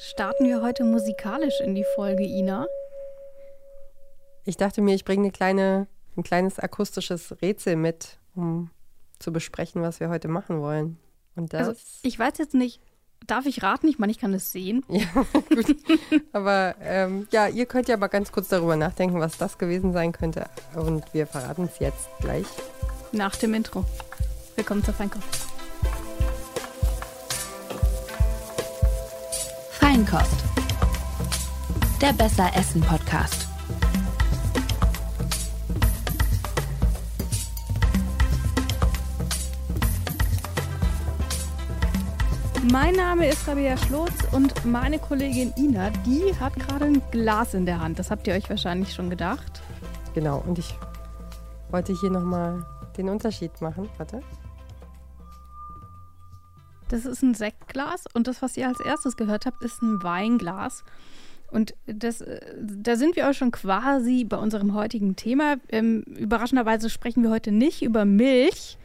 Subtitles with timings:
[0.00, 2.66] starten wir heute musikalisch in die Folge, Ina?
[4.44, 8.70] Ich dachte mir, ich bringe eine kleine, ein kleines akustisches Rätsel mit, um
[9.18, 10.98] zu besprechen, was wir heute machen wollen.
[11.36, 11.68] Und das.
[11.68, 12.80] Also, ich weiß jetzt nicht,
[13.26, 13.86] darf ich raten?
[13.88, 14.84] Ich meine, ich kann es sehen.
[14.88, 15.04] Ja,
[15.50, 15.76] gut.
[16.32, 20.12] Aber ähm, ja, ihr könnt ja mal ganz kurz darüber nachdenken, was das gewesen sein
[20.12, 20.46] könnte.
[20.74, 22.46] Und wir verraten es jetzt gleich.
[23.12, 23.84] Nach dem Intro.
[24.56, 25.49] Willkommen zur Feinkost.
[30.10, 30.44] Feinkost.
[32.00, 33.46] Der Besser Essen Podcast.
[42.72, 47.66] Mein Name ist Rabia Schlotz und meine Kollegin Ina, die hat gerade ein Glas in
[47.66, 47.98] der Hand.
[47.98, 49.62] Das habt ihr euch wahrscheinlich schon gedacht.
[50.14, 50.74] Genau, und ich
[51.70, 52.64] wollte hier nochmal
[52.96, 53.88] den Unterschied machen.
[53.96, 54.22] Warte.
[56.90, 60.84] Das ist ein Sektglas und das, was ihr als erstes gehört habt, ist ein Weinglas.
[61.50, 65.56] Und das, äh, da sind wir auch schon quasi bei unserem heutigen Thema.
[65.68, 68.76] Ähm, überraschenderweise sprechen wir heute nicht über Milch.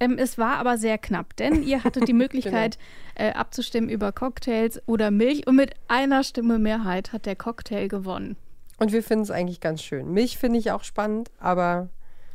[0.00, 2.78] Ähm, es war aber sehr knapp, denn ihr hattet die Möglichkeit
[3.16, 3.30] genau.
[3.30, 8.36] äh, abzustimmen über Cocktails oder Milch und mit einer Stimme Mehrheit hat der Cocktail gewonnen.
[8.78, 10.12] Und wir finden es eigentlich ganz schön.
[10.12, 11.90] Milch finde ich auch spannend, aber.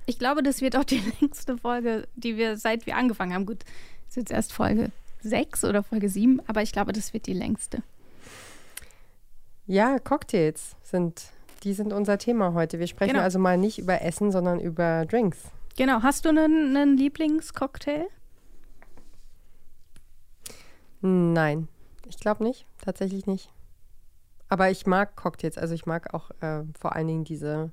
[0.05, 3.45] Ich glaube, das wird auch die längste Folge, die wir seit wir angefangen haben.
[3.45, 3.63] Gut,
[4.07, 4.91] ist jetzt erst Folge
[5.23, 7.83] 6 oder Folge 7, aber ich glaube, das wird die längste.
[9.67, 11.31] Ja, Cocktails sind,
[11.63, 12.79] die sind unser Thema heute.
[12.79, 13.23] Wir sprechen genau.
[13.23, 15.39] also mal nicht über Essen, sondern über Drinks.
[15.77, 16.01] Genau.
[16.01, 18.07] Hast du einen, einen Lieblingscocktail?
[21.01, 21.67] Nein,
[22.07, 22.65] ich glaube nicht.
[22.83, 23.49] Tatsächlich nicht.
[24.49, 25.57] Aber ich mag Cocktails.
[25.57, 27.71] Also ich mag auch äh, vor allen Dingen diese,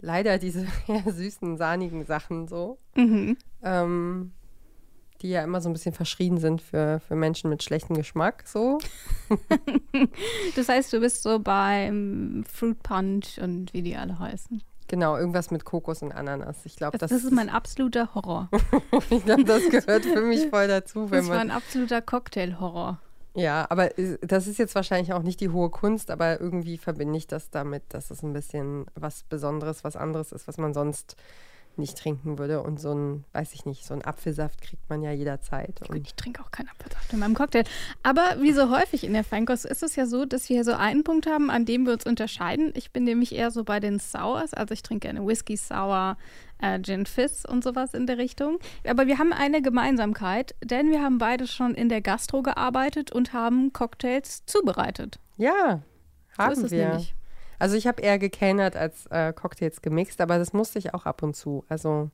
[0.00, 2.78] leider diese ja, süßen, sahnigen Sachen so.
[2.96, 3.36] Mhm.
[3.62, 4.32] Ähm,
[5.22, 8.78] die ja immer so ein bisschen verschrien sind für, für Menschen mit schlechtem Geschmack, so.
[10.56, 14.62] das heißt, du bist so beim Fruit Punch und wie die alle heißen.
[14.88, 16.66] Genau, irgendwas mit Kokos und Ananas.
[16.66, 18.48] Ich glaube, das, das, ist mein absoluter Horror.
[19.10, 21.06] ich glaube, das gehört für mich voll dazu.
[21.06, 22.98] das ist mein absoluter Cocktail-Horror.
[23.34, 23.90] Ja, aber
[24.22, 27.84] das ist jetzt wahrscheinlich auch nicht die hohe Kunst, aber irgendwie verbinde ich das damit,
[27.90, 31.14] dass es ein bisschen was Besonderes, was anderes ist, was man sonst
[31.76, 32.62] nicht trinken würde.
[32.62, 35.80] Und so ein, weiß ich nicht, so ein Apfelsaft kriegt man ja jederzeit.
[35.88, 37.64] Gut, ich trinke auch keinen Apfelsaft in meinem Cocktail.
[38.02, 41.04] Aber wie so häufig in der Feinkost ist es ja so, dass wir so einen
[41.04, 42.72] Punkt haben, an dem wir uns unterscheiden.
[42.74, 44.54] Ich bin nämlich eher so bei den Sours.
[44.54, 46.16] Also ich trinke gerne Whisky Sour,
[46.58, 48.58] äh, Gin Fizz und sowas in der Richtung.
[48.86, 53.32] Aber wir haben eine Gemeinsamkeit, denn wir haben beide schon in der Gastro gearbeitet und
[53.32, 55.18] haben Cocktails zubereitet.
[55.36, 55.82] Ja,
[56.36, 56.88] haben so wir.
[56.88, 57.14] Nämlich.
[57.60, 61.22] Also ich habe eher gekellnert als äh, Cocktails gemixt, aber das musste ich auch ab
[61.22, 61.64] und zu.
[61.68, 62.10] Also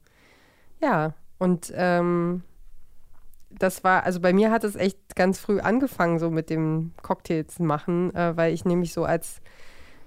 [0.82, 2.42] ja, und ähm,
[3.50, 7.58] das war, also bei mir hat es echt ganz früh angefangen, so mit dem Cocktails
[7.58, 9.40] machen, äh, weil ich nämlich so als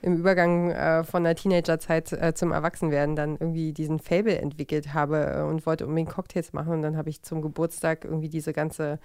[0.02, 5.36] im Übergang äh, von der Teenagerzeit äh, zum Erwachsenwerden dann irgendwie diesen Fable entwickelt habe
[5.38, 6.74] äh, und wollte unbedingt Cocktails machen.
[6.74, 9.00] Und dann habe ich zum Geburtstag irgendwie diese ganze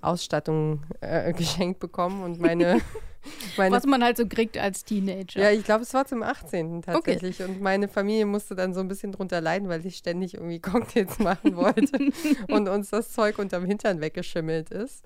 [0.00, 2.80] Ausstattung äh, geschenkt bekommen und meine,
[3.56, 5.40] meine, Was man halt so kriegt als Teenager.
[5.40, 6.82] Ja, ich glaube, es war zum 18.
[6.82, 7.40] tatsächlich.
[7.40, 7.50] Okay.
[7.50, 11.18] Und meine Familie musste dann so ein bisschen drunter leiden, weil ich ständig irgendwie Cocktails
[11.18, 12.10] machen wollte
[12.48, 15.04] und uns das Zeug unterm Hintern weggeschimmelt ist.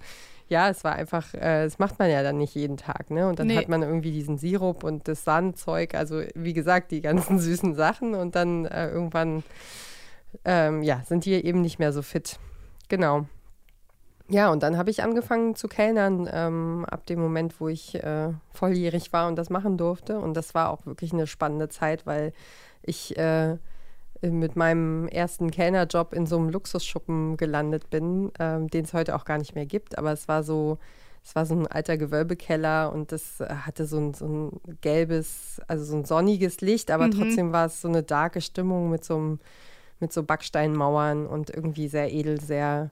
[0.48, 3.26] Ja, es war einfach, äh, das macht man ja dann nicht jeden Tag, ne?
[3.28, 3.56] Und dann nee.
[3.56, 8.14] hat man irgendwie diesen Sirup und das Sahnezeug, also wie gesagt, die ganzen süßen Sachen
[8.14, 9.42] und dann äh, irgendwann,
[10.44, 12.38] ähm, ja, sind die eben nicht mehr so fit.
[12.88, 13.26] Genau.
[14.28, 18.30] Ja, und dann habe ich angefangen zu kellnern, ähm, ab dem Moment, wo ich äh,
[18.54, 20.18] volljährig war und das machen durfte.
[20.18, 22.32] Und das war auch wirklich eine spannende Zeit, weil
[22.82, 23.58] ich äh,
[24.22, 29.26] mit meinem ersten Kellnerjob in so einem Luxusschuppen gelandet bin, ähm, den es heute auch
[29.26, 29.98] gar nicht mehr gibt.
[29.98, 30.78] Aber es war so,
[31.22, 35.84] es war so ein alter Gewölbekeller und das hatte so ein, so ein gelbes, also
[35.84, 37.12] so ein sonniges Licht, aber mhm.
[37.12, 39.38] trotzdem war es so eine darke Stimmung mit so einem,
[40.00, 42.90] mit so Backsteinmauern und irgendwie sehr edel, sehr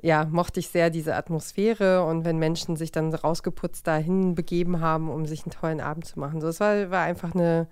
[0.00, 5.10] ja, mochte ich sehr diese Atmosphäre und wenn Menschen sich dann rausgeputzt dahin begeben haben,
[5.10, 6.40] um sich einen tollen Abend zu machen.
[6.40, 7.66] So, es war, war einfach eine,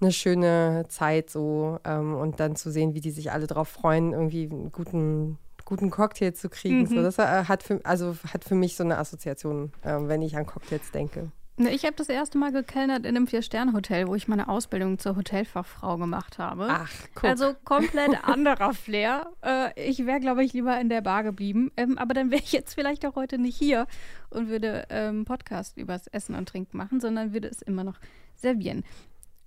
[0.00, 4.12] eine schöne Zeit so ähm, und dann zu sehen, wie die sich alle darauf freuen,
[4.12, 6.80] irgendwie einen guten, guten Cocktail zu kriegen.
[6.80, 6.86] Mhm.
[6.86, 10.36] So, das äh, hat für, also hat für mich so eine Assoziation, äh, wenn ich
[10.36, 11.30] an Cocktails denke.
[11.56, 15.98] Ich habe das erste Mal gekellnert in einem Vier-Sterne-Hotel, wo ich meine Ausbildung zur Hotelfachfrau
[15.98, 16.66] gemacht habe.
[16.68, 17.24] Ach, guck.
[17.24, 19.30] Also komplett anderer Flair.
[19.44, 21.70] Äh, ich wäre, glaube ich, lieber in der Bar geblieben.
[21.76, 23.86] Ähm, aber dann wäre ich jetzt vielleicht auch heute nicht hier
[24.30, 28.00] und würde ähm, Podcast übers Essen und Trinken machen, sondern würde es immer noch
[28.34, 28.82] servieren.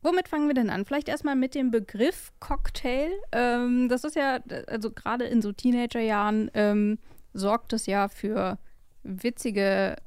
[0.01, 0.85] Womit fangen wir denn an?
[0.85, 3.11] Vielleicht erstmal mit dem Begriff Cocktail.
[3.33, 6.99] Ähm, das ist ja, also gerade in so Teenagerjahren ähm,
[7.33, 8.57] sorgt es ja für
[9.03, 9.97] witzige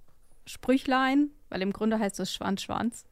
[0.46, 3.04] Sprüchlein, weil im Grunde heißt es Schwanz, Schwanz.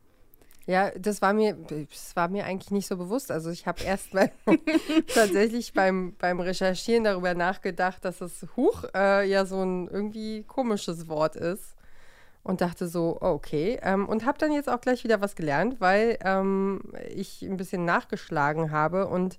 [0.69, 3.31] Ja, das war mir, das war mir eigentlich nicht so bewusst.
[3.31, 4.31] Also ich habe erst mal
[5.15, 11.09] tatsächlich beim, beim Recherchieren darüber nachgedacht, dass es Huch äh, ja so ein irgendwie komisches
[11.09, 11.75] Wort ist.
[12.43, 13.79] Und dachte so, oh, okay.
[13.83, 16.81] Ähm, und habe dann jetzt auch gleich wieder was gelernt, weil ähm,
[17.15, 19.39] ich ein bisschen nachgeschlagen habe und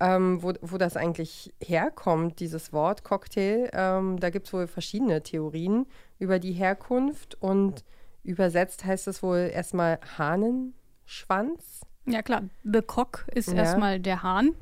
[0.00, 3.70] ähm, wo, wo das eigentlich herkommt, dieses Wort Cocktail.
[3.72, 5.86] Ähm, da gibt es wohl verschiedene Theorien
[6.18, 7.84] über die Herkunft und
[8.28, 11.80] Übersetzt heißt es wohl erstmal Hahnenschwanz.
[12.04, 12.42] Ja, klar.
[12.62, 13.54] The Cock ist ja.
[13.54, 14.54] erstmal der Hahn.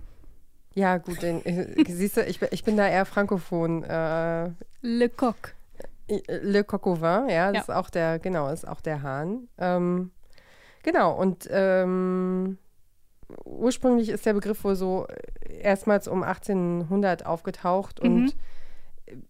[0.75, 3.83] Ja, gut, den, äh, siehst du, ich, ich bin da eher frankophon.
[3.83, 4.53] Äh,
[4.83, 5.57] Le Coq.
[6.07, 7.61] Äh, Le Coq au vin, ja, das ja.
[7.63, 9.49] ist auch der, genau, ist auch der Hahn.
[9.59, 10.13] Ähm,
[10.85, 12.59] genau, und ähm,
[13.45, 15.09] ursprünglich ist der Begriff wohl so
[15.45, 18.15] erstmals um 1800 aufgetaucht mhm.
[18.15, 18.37] und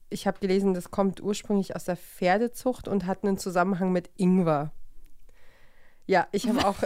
[0.08, 4.72] ich habe gelesen, das kommt ursprünglich aus der Pferdezucht und hat einen Zusammenhang mit Ingwer.
[6.06, 6.76] Ja, ich habe auch.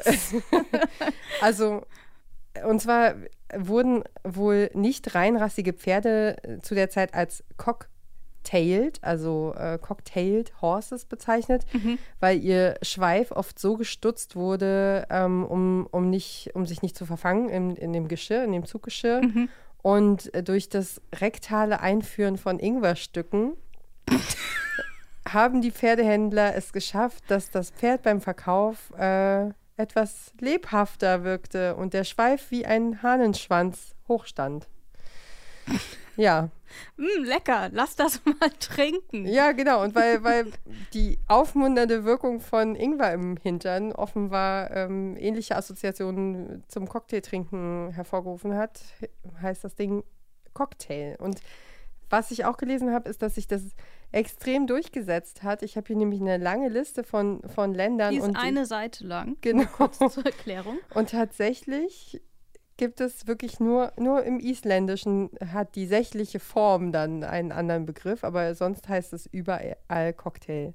[1.40, 1.82] also,
[2.66, 3.14] und zwar
[3.54, 11.04] wurden wohl nicht reinrassige Pferde äh, zu der Zeit als cocktailed, also äh, cocktailed Horses
[11.04, 11.98] bezeichnet, mhm.
[12.19, 17.04] weil ihr Schweif oft so gestutzt wurde, ähm, um, um, nicht, um sich nicht zu
[17.06, 19.22] verfangen in, in dem Geschirr, in dem Zuggeschirr.
[19.22, 19.48] Mhm.
[19.82, 23.56] Und äh, durch das rektale Einführen von Ingwerstücken
[25.28, 31.94] haben die Pferdehändler es geschafft, dass das Pferd beim Verkauf äh, etwas lebhafter wirkte und
[31.94, 34.68] der Schweif wie ein Hahnenschwanz hochstand.
[36.20, 36.50] Ja.
[36.96, 39.26] Mm, lecker, lass das mal trinken.
[39.26, 39.82] Ja, genau.
[39.82, 40.46] Und weil, weil
[40.93, 48.81] die aufmunternde Wirkung von Ingwer im Hintern offenbar ähm, ähnliche Assoziationen zum Cocktailtrinken hervorgerufen hat,
[49.40, 50.05] heißt das Ding
[50.52, 51.17] Cocktail.
[51.19, 51.40] Und
[52.11, 53.62] was ich auch gelesen habe, ist, dass sich das
[54.12, 55.62] extrem durchgesetzt hat.
[55.62, 58.11] Ich habe hier nämlich eine lange Liste von, von Ländern.
[58.11, 59.37] Die ist und eine Seite lang.
[59.40, 59.64] Genau.
[59.76, 60.78] Kurz zur Erklärung.
[60.94, 62.20] Und tatsächlich
[62.80, 68.24] gibt es wirklich nur, nur im Isländischen hat die sächliche Form dann einen anderen Begriff,
[68.24, 70.72] aber sonst heißt es überall Cocktail.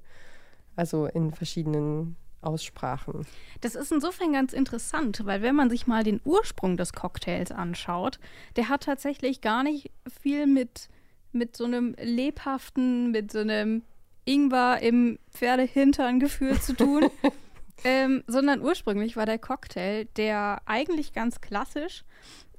[0.76, 3.26] Also in verschiedenen Aussprachen.
[3.60, 8.20] Das ist insofern ganz interessant, weil wenn man sich mal den Ursprung des Cocktails anschaut,
[8.54, 9.90] der hat tatsächlich gar nicht
[10.22, 10.88] viel mit,
[11.32, 13.82] mit so einem lebhaften, mit so einem
[14.26, 17.10] Ingwer im Pferdehintern Gefühl zu tun.
[17.84, 22.04] Ähm, sondern ursprünglich war der Cocktail, der eigentlich ganz klassisch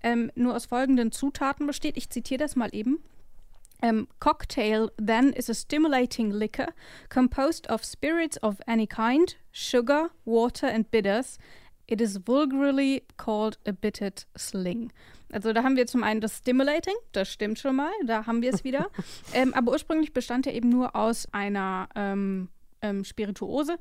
[0.03, 1.97] ähm, nur aus folgenden Zutaten besteht.
[1.97, 2.99] Ich zitiere das mal eben.
[3.79, 6.69] Um, cocktail then is a stimulating liquor
[7.09, 11.37] composed of spirits of any kind, sugar, water and bitters.
[11.87, 14.91] It is vulgarly called a bittered sling.
[15.31, 18.53] Also da haben wir zum einen das Stimulating, das stimmt schon mal, da haben wir
[18.53, 18.89] es wieder.
[19.33, 22.49] ähm, aber ursprünglich bestand er eben nur aus einer ähm,
[22.81, 23.77] ähm, Spirituose,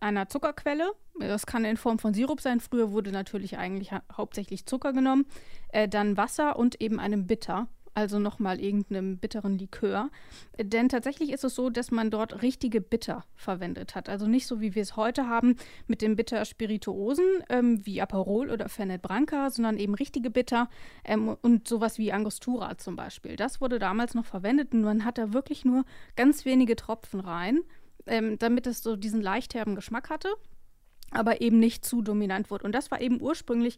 [0.00, 0.92] einer Zuckerquelle.
[1.18, 2.60] Das kann in Form von Sirup sein.
[2.60, 5.26] Früher wurde natürlich eigentlich ha hauptsächlich Zucker genommen.
[5.68, 10.10] Äh, dann Wasser und eben einem Bitter, also nochmal irgendeinem bitteren Likör.
[10.60, 14.08] Denn tatsächlich ist es so, dass man dort richtige Bitter verwendet hat.
[14.08, 18.68] Also nicht so, wie wir es heute haben mit den Bitter-Spirituosen ähm, wie Aperol oder
[18.68, 20.68] Fernet Branca, sondern eben richtige Bitter
[21.04, 23.36] ähm, und sowas wie Angostura zum Beispiel.
[23.36, 25.84] Das wurde damals noch verwendet und man hat da wirklich nur
[26.16, 27.60] ganz wenige Tropfen rein
[28.06, 30.28] ähm, damit es so diesen leicht herben Geschmack hatte,
[31.10, 32.64] aber eben nicht zu dominant wurde.
[32.64, 33.76] Und das war eben ursprünglich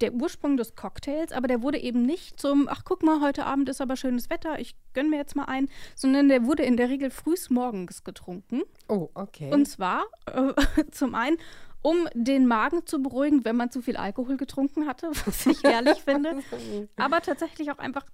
[0.00, 3.68] der Ursprung des Cocktails, aber der wurde eben nicht zum, ach guck mal, heute Abend
[3.68, 6.88] ist aber schönes Wetter, ich gönn mir jetzt mal ein, sondern der wurde in der
[6.88, 8.62] Regel frühs morgens getrunken.
[8.88, 9.52] Oh, okay.
[9.52, 10.52] Und zwar äh,
[10.90, 11.38] zum einen,
[11.80, 16.02] um den Magen zu beruhigen, wenn man zu viel Alkohol getrunken hatte, was ich ehrlich
[16.02, 16.38] finde.
[16.96, 18.04] Aber tatsächlich auch einfach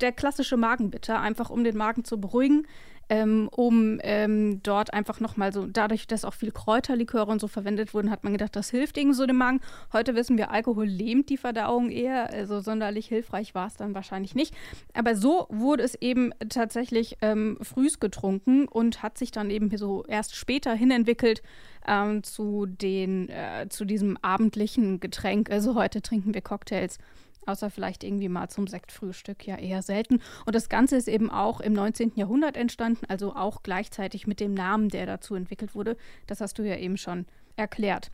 [0.00, 2.66] der klassische Magenbitter, einfach um den Magen zu beruhigen
[3.08, 7.94] ähm, um ähm, dort einfach nochmal so, dadurch, dass auch viel Kräuterliköre und so verwendet
[7.94, 9.60] wurden, hat man gedacht, das hilft irgendwie so dem Magen.
[9.92, 14.34] Heute wissen wir, Alkohol lähmt die Verdauung eher, also sonderlich hilfreich war es dann wahrscheinlich
[14.34, 14.54] nicht.
[14.94, 20.04] Aber so wurde es eben tatsächlich ähm, frühs getrunken und hat sich dann eben so
[20.06, 21.42] erst später hin entwickelt
[21.86, 25.50] ähm, zu, den, äh, zu diesem abendlichen Getränk.
[25.50, 26.98] Also heute trinken wir Cocktails
[27.46, 30.20] Außer vielleicht irgendwie mal zum Sektfrühstück, ja eher selten.
[30.46, 32.12] Und das Ganze ist eben auch im 19.
[32.14, 35.96] Jahrhundert entstanden, also auch gleichzeitig mit dem Namen, der dazu entwickelt wurde.
[36.26, 38.10] Das hast du ja eben schon erklärt.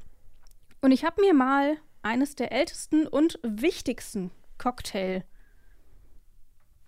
[0.81, 5.25] Und ich habe mir mal eines der ältesten und wichtigsten Cocktail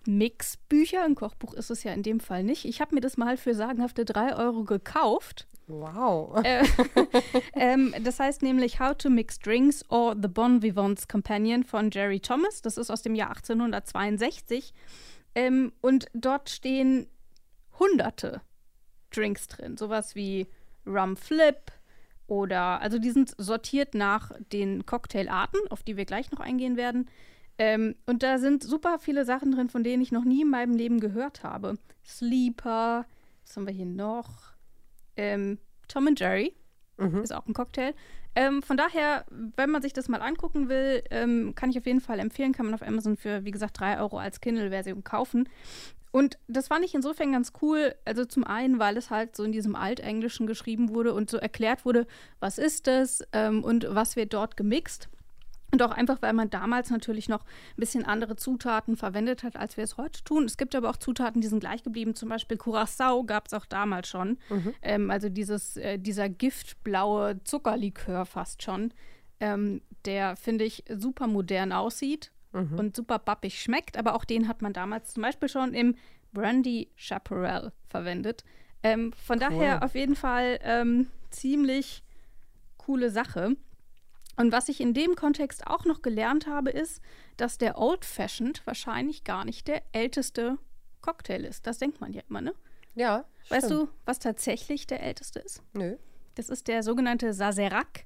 [0.07, 2.65] Mixbücher, ein Kochbuch ist es ja in dem Fall nicht.
[2.65, 6.43] Ich habe mir das mal für sagenhafte drei Euro gekauft Wow.
[6.43, 6.65] Äh,
[7.55, 12.19] ähm, das heißt nämlich How to Mix Drinks or The Bon Vivant's Companion von Jerry
[12.19, 12.61] Thomas.
[12.61, 14.73] Das ist aus dem Jahr 1862.
[15.33, 17.07] Ähm, und dort stehen
[17.79, 18.41] hunderte
[19.11, 19.77] Drinks drin.
[19.77, 20.47] Sowas wie
[20.85, 21.71] Rum Flip
[22.27, 27.09] oder, also die sind sortiert nach den Cocktailarten, auf die wir gleich noch eingehen werden.
[27.57, 30.75] Ähm, und da sind super viele Sachen drin, von denen ich noch nie in meinem
[30.75, 31.77] Leben gehört habe.
[32.05, 33.05] Sleeper,
[33.43, 34.50] was haben wir hier noch?
[35.17, 36.53] Ähm, Tom and Jerry
[36.97, 37.21] mhm.
[37.21, 37.93] ist auch ein Cocktail.
[38.33, 41.99] Ähm, von daher, wenn man sich das mal angucken will, ähm, kann ich auf jeden
[41.99, 45.49] Fall empfehlen, kann man auf Amazon für, wie gesagt, 3 Euro als Kindle-Version kaufen.
[46.11, 47.95] Und das fand ich insofern ganz cool.
[48.05, 51.85] Also zum einen, weil es halt so in diesem Altenglischen geschrieben wurde und so erklärt
[51.85, 52.05] wurde,
[52.39, 55.09] was ist das ähm, und was wird dort gemixt.
[55.71, 59.77] Und auch einfach, weil man damals natürlich noch ein bisschen andere Zutaten verwendet hat, als
[59.77, 60.43] wir es heute tun.
[60.43, 62.13] Es gibt aber auch Zutaten, die sind gleich geblieben.
[62.13, 64.37] Zum Beispiel Curacao gab es auch damals schon.
[64.49, 64.73] Mhm.
[64.81, 68.93] Ähm, also dieses, äh, dieser giftblaue Zuckerlikör fast schon,
[69.39, 72.77] ähm, der, finde ich, super modern aussieht mhm.
[72.77, 73.97] und super bappig schmeckt.
[73.97, 75.95] Aber auch den hat man damals zum Beispiel schon im
[76.33, 78.43] Brandy Chaparral verwendet.
[78.83, 79.47] Ähm, von cool.
[79.49, 82.03] daher auf jeden Fall ähm, ziemlich
[82.77, 83.55] coole Sache.
[84.41, 86.99] Und was ich in dem Kontext auch noch gelernt habe, ist,
[87.37, 90.57] dass der Old Fashioned wahrscheinlich gar nicht der älteste
[91.01, 91.67] Cocktail ist.
[91.67, 92.55] Das denkt man ja immer, ne?
[92.95, 93.25] Ja.
[93.49, 93.83] Weißt stimmt.
[93.83, 95.61] du, was tatsächlich der älteste ist?
[95.73, 95.95] Nö.
[96.33, 98.05] Das ist der sogenannte Sazerac.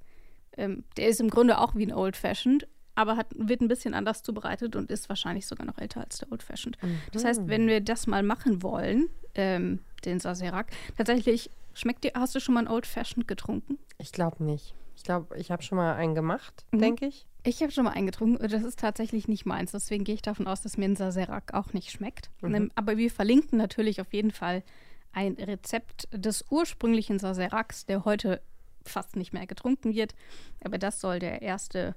[0.58, 3.94] Ähm, der ist im Grunde auch wie ein Old Fashioned, aber hat, wird ein bisschen
[3.94, 6.78] anders zubereitet und ist wahrscheinlich sogar noch älter als der Old Fashioned.
[6.84, 7.00] Mhm.
[7.14, 12.36] Das heißt, wenn wir das mal machen wollen, ähm, den Sazerac, tatsächlich schmeckt dir, hast
[12.36, 13.80] du schon mal ein Old Fashioned getrunken?
[14.00, 14.76] Ich glaube nicht.
[14.96, 16.80] Ich glaube, ich habe schon mal einen gemacht, mhm.
[16.80, 17.26] denke ich.
[17.44, 18.48] Ich habe schon mal einen getrunken.
[18.48, 19.72] Das ist tatsächlich nicht meins.
[19.72, 22.32] Deswegen gehe ich davon aus, dass mir ein Sazerac auch nicht schmeckt.
[22.42, 22.56] Mhm.
[22.56, 24.64] Ähm, aber wir verlinken natürlich auf jeden Fall
[25.12, 28.42] ein Rezept des ursprünglichen Sazeracs, der heute
[28.84, 30.16] fast nicht mehr getrunken wird.
[30.64, 31.96] Aber das soll der erste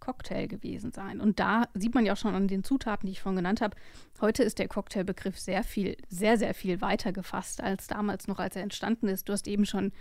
[0.00, 1.20] Cocktail gewesen sein.
[1.20, 3.76] Und da sieht man ja auch schon an den Zutaten, die ich vorhin genannt habe.
[4.20, 8.56] Heute ist der Cocktailbegriff sehr viel, sehr, sehr viel weiter gefasst als damals noch, als
[8.56, 9.28] er entstanden ist.
[9.28, 9.92] Du hast eben schon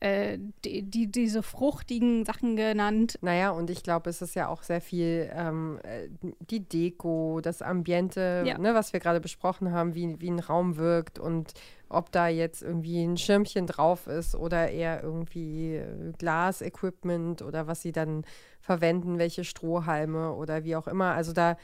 [0.00, 3.18] äh, die, die, diese fruchtigen Sachen genannt.
[3.20, 6.08] Naja, und ich glaube, es ist ja auch sehr viel ähm, äh,
[6.50, 8.56] die Deko, das Ambiente, ja.
[8.56, 11.52] ne, was wir gerade besprochen haben, wie, wie ein Raum wirkt und
[11.90, 17.82] ob da jetzt irgendwie ein Schirmchen drauf ist oder eher irgendwie äh, Glasequipment oder was
[17.82, 18.24] sie dann
[18.60, 21.12] verwenden, welche Strohhalme oder wie auch immer.
[21.12, 21.56] Also da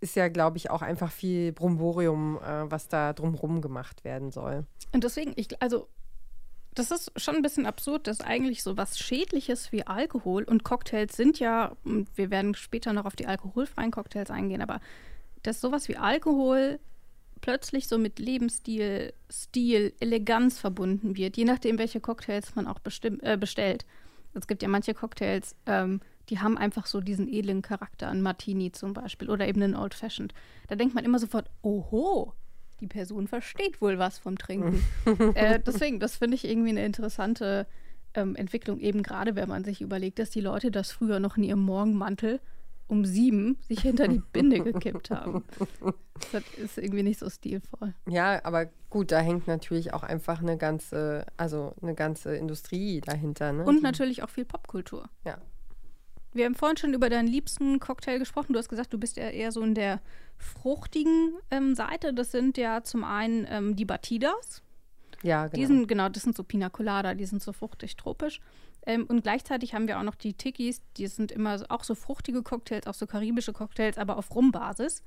[0.00, 4.66] ist ja, glaube ich, auch einfach viel Bromborium, äh, was da drumherum gemacht werden soll.
[4.92, 5.88] Und deswegen, ich, also
[6.74, 11.16] das ist schon ein bisschen absurd, dass eigentlich so was Schädliches wie Alkohol und Cocktails
[11.16, 14.80] sind ja, wir werden später noch auf die alkoholfreien Cocktails eingehen, aber
[15.42, 16.78] dass sowas wie Alkohol
[17.40, 23.36] plötzlich so mit Lebensstil, Stil, Eleganz verbunden wird, je nachdem, welche Cocktails man auch äh,
[23.36, 23.84] bestellt.
[24.32, 26.00] Es gibt ja manche Cocktails, ähm,
[26.30, 29.92] die haben einfach so diesen edlen Charakter, ein Martini zum Beispiel oder eben ein Old
[29.92, 30.32] Fashioned.
[30.68, 32.32] Da denkt man immer sofort, oho,
[32.80, 34.82] die Person versteht wohl was vom Trinken.
[35.34, 37.66] äh, deswegen, das finde ich irgendwie eine interessante
[38.14, 41.44] ähm, Entwicklung, eben gerade wenn man sich überlegt, dass die Leute das früher noch in
[41.44, 42.40] ihrem Morgenmantel
[42.88, 45.44] um sieben sich hinter die Binde gekippt haben.
[46.30, 47.94] Das ist irgendwie nicht so stilvoll.
[48.06, 53.52] Ja, aber gut, da hängt natürlich auch einfach eine ganze, also eine ganze Industrie dahinter.
[53.52, 53.64] Ne?
[53.64, 55.08] Und natürlich auch viel Popkultur.
[55.24, 55.38] Ja.
[56.32, 58.52] Wir haben vorhin schon über deinen liebsten Cocktail gesprochen.
[58.52, 60.00] Du hast gesagt, du bist ja eher so in der
[60.38, 62.14] fruchtigen ähm, Seite.
[62.14, 64.62] Das sind ja zum einen ähm, die Batidas.
[65.22, 65.56] Ja, genau.
[65.56, 68.40] Die sind, genau, das sind so Pina Colada, die sind so fruchtig tropisch.
[68.84, 72.42] Ähm, und gleichzeitig haben wir auch noch die Tikis, die sind immer auch so fruchtige
[72.42, 75.04] Cocktails, auch so karibische Cocktails, aber auf Rumbasis.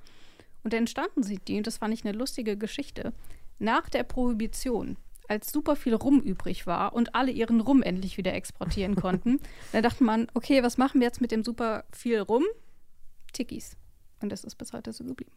[0.63, 3.13] Und entstanden sind die, und das fand ich eine lustige Geschichte,
[3.59, 8.33] nach der Prohibition als super viel Rum übrig war und alle ihren Rum endlich wieder
[8.33, 9.39] exportieren konnten,
[9.71, 12.43] da dachte man, okay, was machen wir jetzt mit dem super viel Rum?
[13.33, 13.77] Tikis.
[14.21, 15.31] Und das ist bis heute so geblieben.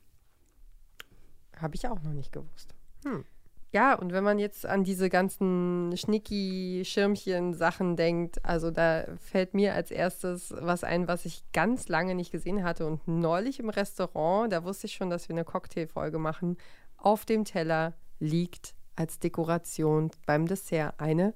[1.56, 2.74] Habe ich auch noch nicht gewusst.
[3.04, 3.24] Hm.
[3.70, 9.90] Ja, und wenn man jetzt an diese ganzen Schnicki-Schirmchen-Sachen denkt, also da fällt mir als
[9.90, 14.64] erstes was ein, was ich ganz lange nicht gesehen hatte und neulich im Restaurant, da
[14.64, 16.56] wusste ich schon, dass wir eine Cocktailfolge machen.
[16.96, 21.34] Auf dem Teller liegt als Dekoration beim Dessert eine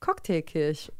[0.00, 0.92] Cocktailkirsche.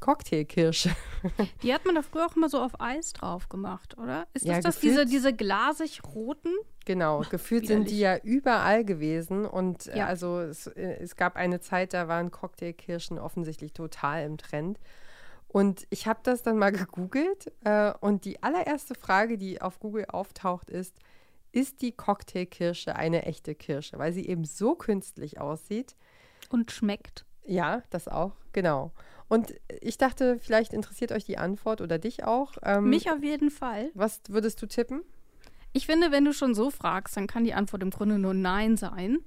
[0.00, 0.90] Cocktailkirsche.
[1.62, 4.26] Die hat man da früher auch immer so auf Eis drauf gemacht, oder?
[4.34, 6.50] Ist das, ja, das diese, diese glasig roten?
[6.84, 9.46] Genau, gefühlt sind die ja überall gewesen.
[9.46, 10.06] Und äh, ja.
[10.06, 14.80] also es, äh, es gab eine Zeit, da waren Cocktailkirschen offensichtlich total im Trend.
[15.46, 20.06] Und ich habe das dann mal gegoogelt äh, und die allererste Frage, die auf Google
[20.06, 20.98] auftaucht, ist,
[21.52, 25.94] ist die Cocktailkirsche eine echte Kirsche, weil sie eben so künstlich aussieht.
[26.48, 27.24] Und schmeckt.
[27.44, 28.92] Ja, das auch, genau.
[29.28, 32.54] Und ich dachte, vielleicht interessiert euch die Antwort oder dich auch.
[32.62, 33.90] Ähm, Mich auf jeden Fall.
[33.94, 35.02] Was würdest du tippen?
[35.72, 38.76] Ich finde, wenn du schon so fragst, dann kann die Antwort im Grunde nur Nein
[38.76, 39.18] sein.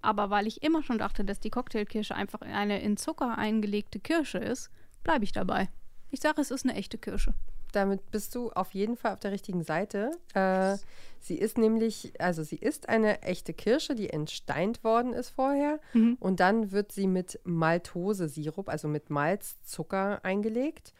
[0.00, 4.38] aber weil ich immer schon dachte, dass die Cocktailkirsche einfach eine in Zucker eingelegte Kirsche
[4.38, 4.70] ist,
[5.02, 5.68] bleibe ich dabei.
[6.10, 7.34] Ich sage, es ist eine echte Kirsche.
[7.78, 10.10] Damit bist du auf jeden Fall auf der richtigen Seite.
[10.34, 10.76] Äh,
[11.20, 15.78] sie ist nämlich, also sie ist eine echte Kirsche, die entsteint worden ist vorher.
[15.92, 16.16] Mhm.
[16.18, 20.92] Und dann wird sie mit Maltose-Sirup, also mit Malzzucker eingelegt.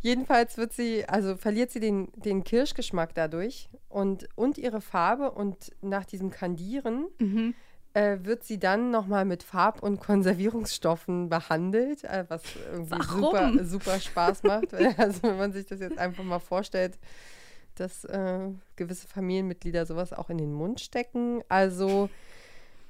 [0.00, 5.30] Jedenfalls wird sie, also verliert sie den, den Kirschgeschmack dadurch und, und ihre Farbe.
[5.30, 7.54] Und nach diesem Kandieren mhm
[7.94, 12.42] äh, wird sie dann nochmal mit Farb- und Konservierungsstoffen behandelt, äh, was
[12.72, 14.74] irgendwie super, super Spaß macht.
[14.96, 16.98] also wenn man sich das jetzt einfach mal vorstellt,
[17.74, 21.42] dass äh, gewisse Familienmitglieder sowas auch in den Mund stecken.
[21.48, 22.10] Also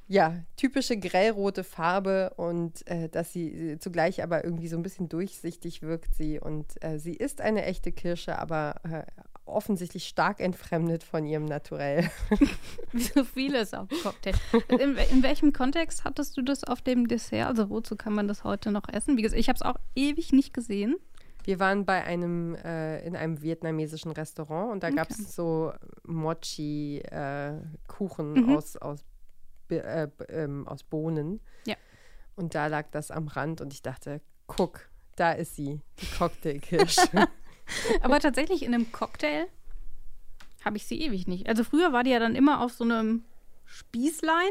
[0.09, 5.83] ja, typische grellrote Farbe und äh, dass sie zugleich aber irgendwie so ein bisschen durchsichtig
[5.83, 6.40] wirkt sie.
[6.40, 9.04] Und äh, sie ist eine echte Kirsche, aber äh,
[9.50, 12.11] offensichtlich stark entfremdet von ihrem Naturell.
[12.92, 14.35] Wie so vieles auf Cocktail.
[14.69, 17.47] In, in, welchem Kontext hattest du das auf dem Dessert?
[17.47, 19.16] Also wozu kann man das heute noch essen?
[19.16, 20.97] Wie gesagt, ich habe es auch ewig nicht gesehen.
[21.45, 24.97] Wir waren bei einem, äh, in einem vietnamesischen Restaurant und da okay.
[24.97, 25.73] gab es so
[26.04, 27.02] Mochi-Kuchen
[28.37, 28.57] äh, mhm.
[28.57, 29.04] aus, aus,
[29.71, 31.40] äh, ähm, aus Bohnen.
[31.66, 31.76] Ja.
[32.37, 37.28] Und da lag das am Rand und ich dachte, guck, da ist sie, die Cocktailkirsche.
[38.03, 39.47] Aber tatsächlich in einem Cocktail
[40.65, 41.49] habe ich sie ewig nicht.
[41.49, 43.25] Also früher war die ja dann immer auf so einem
[43.65, 44.50] Spießlein.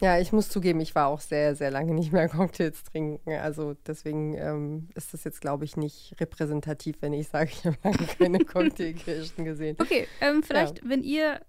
[0.00, 3.30] Ja, ich muss zugeben, ich war auch sehr, sehr lange nicht mehr Cocktails trinken.
[3.30, 7.76] Also deswegen ähm, ist das jetzt, glaube ich, nicht repräsentativ, wenn ich sage, ich habe
[7.84, 9.76] lange keine Cocktailkirschen gesehen.
[9.80, 10.88] Okay, ähm, vielleicht, ja.
[10.88, 11.40] wenn ihr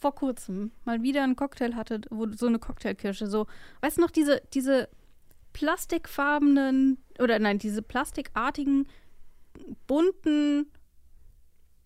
[0.00, 3.46] vor kurzem mal wieder einen Cocktail hattet, wo so eine Cocktailkirsche, so,
[3.80, 4.88] weißt du noch, diese, diese
[5.52, 8.88] plastikfarbenen, oder nein, diese plastikartigen
[9.86, 10.66] bunten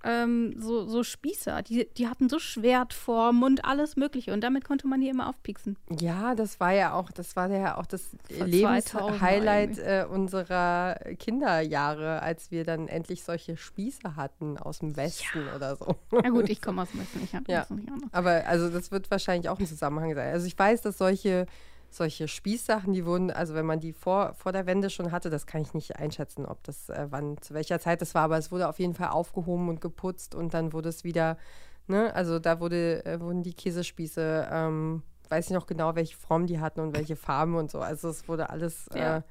[0.04, 1.62] ähm, so, so Spießer.
[1.62, 4.32] Die, die hatten so Schwertformen und alles Mögliche.
[4.32, 5.76] Und damit konnte man die immer aufpieksen.
[5.98, 12.50] Ja, das war ja auch, das war ja auch das Lebenshighlight äh, unserer Kinderjahre, als
[12.50, 15.56] wir dann endlich solche Spieße hatten aus dem Westen ja.
[15.56, 15.96] oder so.
[16.12, 17.60] Ja gut, ich komme aus dem Westen, ich habe ja.
[17.60, 18.10] das nicht anders.
[18.12, 20.32] Aber also das wird wahrscheinlich auch ein Zusammenhang sein.
[20.32, 21.46] Also ich weiß, dass solche
[21.90, 25.46] solche Spießsachen, die wurden, also wenn man die vor, vor der Wende schon hatte, das
[25.46, 28.52] kann ich nicht einschätzen, ob das, äh, wann, zu welcher Zeit das war, aber es
[28.52, 31.38] wurde auf jeden Fall aufgehoben und geputzt und dann wurde es wieder,
[31.86, 36.46] ne, also da wurde, äh, wurden die Käsespieße, ähm, weiß ich noch genau, welche Form
[36.46, 37.80] die hatten und welche Farben und so.
[37.80, 39.22] Also es wurde alles ja.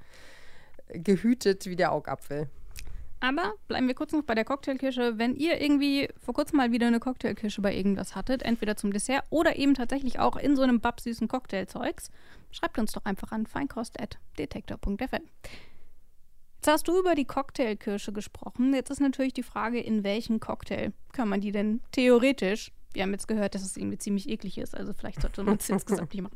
[0.87, 2.49] äh, gehütet wie der Augapfel.
[3.19, 5.17] Aber bleiben wir kurz noch bei der Cocktailkirsche.
[5.17, 9.23] Wenn ihr irgendwie vor kurzem mal wieder eine Cocktailkirsche bei irgendwas hattet, entweder zum Dessert
[9.29, 12.11] oder eben tatsächlich auch in so einem babsüßen Cocktailzeugs,
[12.51, 15.23] schreibt uns doch einfach an feinkost.detektor.fm.
[16.57, 18.73] Jetzt hast du über die Cocktailkirsche gesprochen.
[18.73, 23.11] Jetzt ist natürlich die Frage, in welchen Cocktail kann man die denn theoretisch wir haben
[23.11, 26.23] jetzt gehört, dass es irgendwie ziemlich eklig ist, also vielleicht sollte man es insgesamt nicht
[26.23, 26.35] machen.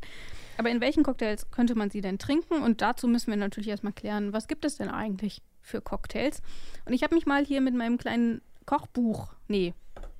[0.58, 2.62] Aber in welchen Cocktails könnte man sie denn trinken?
[2.62, 6.42] Und dazu müssen wir natürlich erstmal klären, was gibt es denn eigentlich für Cocktails?
[6.86, 9.74] Und ich habe mich mal hier mit meinem kleinen Kochbuch, nee,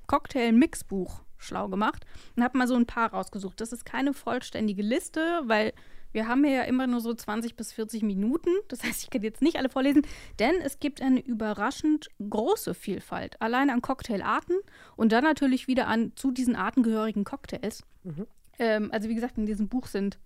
[0.06, 2.04] Cocktail-Mixbuch schlau gemacht
[2.36, 3.60] und habe mal so ein paar rausgesucht.
[3.60, 5.72] Das ist keine vollständige Liste, weil
[6.12, 8.50] wir haben ja immer nur so 20 bis 40 Minuten.
[8.68, 10.02] Das heißt, ich kann jetzt nicht alle vorlesen,
[10.38, 13.40] denn es gibt eine überraschend große Vielfalt.
[13.40, 14.56] Allein an Cocktailarten
[14.96, 17.82] und dann natürlich wieder an zu diesen artengehörigen Cocktails.
[18.04, 18.26] Mhm.
[18.58, 20.18] Ähm, also wie gesagt, in diesem Buch sind,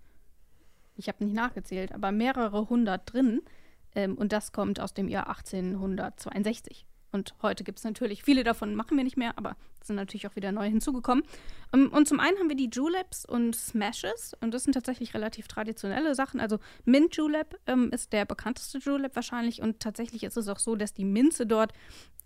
[0.97, 3.41] ich habe nicht nachgezählt, aber mehrere hundert drin.
[3.97, 6.85] Ähm, und das kommt aus dem Jahr 1862.
[7.11, 10.35] Und heute gibt es natürlich, viele davon machen wir nicht mehr, aber sind natürlich auch
[10.35, 11.23] wieder neu hinzugekommen.
[11.73, 14.33] Ähm, und zum einen haben wir die Juleps und Smashes.
[14.41, 16.39] Und das sind tatsächlich relativ traditionelle Sachen.
[16.39, 19.61] Also Mint Julep ähm, ist der bekannteste Julep wahrscheinlich.
[19.61, 21.73] Und tatsächlich ist es auch so, dass die Minze dort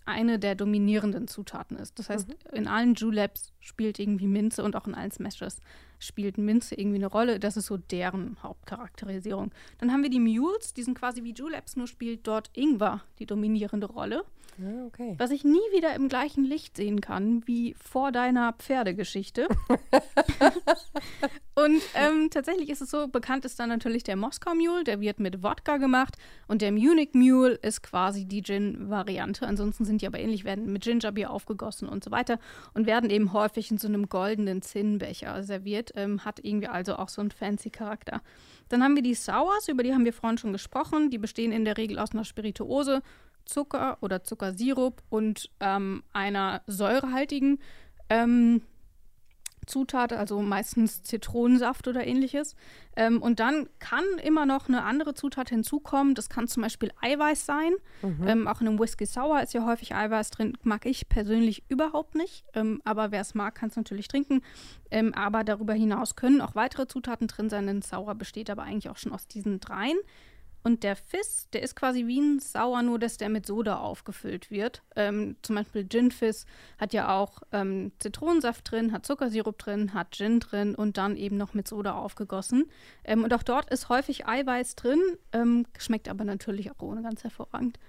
[0.05, 1.99] eine der dominierenden Zutaten ist.
[1.99, 2.57] Das heißt, mhm.
[2.57, 5.61] in allen Juleps spielt irgendwie Minze und auch in allen Smashes
[5.99, 7.39] spielt Minze irgendwie eine Rolle.
[7.39, 9.51] Das ist so deren Hauptcharakterisierung.
[9.77, 13.27] Dann haben wir die Mules, die sind quasi wie Juleps, nur spielt dort Ingwer die
[13.27, 14.25] dominierende Rolle.
[14.57, 15.15] Ja, okay.
[15.17, 19.47] Was ich nie wieder im gleichen Licht sehen kann wie vor deiner Pferdegeschichte.
[21.56, 25.19] und ähm, tatsächlich ist es so, bekannt ist dann natürlich der Moskau Mule, der wird
[25.19, 29.47] mit Wodka gemacht und der Munich Mule ist quasi die Gin-Variante.
[29.47, 32.39] Ansonsten sind die aber ähnlich, werden mit Gingerbier aufgegossen und so weiter
[32.73, 37.10] und werden eben häufig in so einem goldenen Zinnbecher serviert, ähm, hat irgendwie also auch
[37.10, 38.21] so einen fancy Charakter.
[38.71, 41.10] Dann haben wir die Sours, über die haben wir vorhin schon gesprochen.
[41.10, 43.01] Die bestehen in der Regel aus einer Spirituose,
[43.45, 47.60] Zucker oder Zuckersirup und ähm, einer säurehaltigen
[48.10, 48.62] ähm,
[49.67, 52.56] Zutat, also meistens Zitronensaft oder ähnliches.
[52.95, 56.15] Ähm, und dann kann immer noch eine andere Zutat hinzukommen.
[56.15, 57.71] Das kann zum Beispiel Eiweiß sein.
[58.01, 58.27] Mhm.
[58.27, 60.58] Ähm, auch in einem Whisky Sour ist ja häufig Eiweiß drin.
[60.63, 62.43] Mag ich persönlich überhaupt nicht.
[62.54, 64.41] Ähm, aber wer es mag, kann es natürlich trinken.
[64.89, 67.69] Ähm, aber darüber hinaus können auch weitere Zutaten drin sein.
[67.69, 69.97] Ein Sauer besteht aber eigentlich auch schon aus diesen dreien.
[70.63, 74.52] Und der Fizz, der ist quasi wie ein Sauer, nur dass der mit Soda aufgefüllt
[74.52, 74.84] wird.
[74.95, 76.45] Ähm, zum Beispiel Gin Fizz
[76.78, 81.38] hat ja auch ähm, Zitronensaft drin, hat Zuckersirup drin, hat Gin drin und dann eben
[81.38, 82.69] noch mit Soda aufgegossen.
[83.04, 85.02] Ähm, und auch dort ist häufig Eiweiß drin,
[85.34, 87.80] ähm, schmeckt aber natürlich auch ohne ganz hervorragend.